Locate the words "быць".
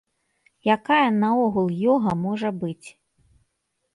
2.63-2.87